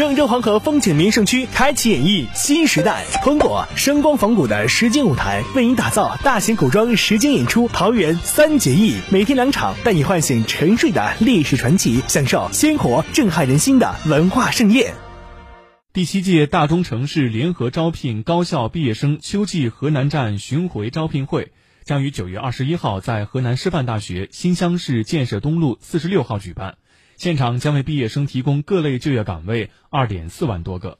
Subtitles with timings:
[0.00, 14.94] 郑州黄河风景名胜区开启演绎新时代，通过声光仿古的实景舞台，为您打造大型古装实景演出《桃园三结义》，每天两场，带你唤醒沉睡的历史传奇，享受鲜活震撼人心的文化盛宴。
[15.92, 21.52] 第七届大中城市联合招聘高校毕业生秋季河南站巡回招聘会
[21.84, 26.76] 将于九月二十一号在河南师范大学新乡市建设东路四十六号举办，
[27.20, 30.96] 现场将为毕业生提供各类就业岗位二点四万多个。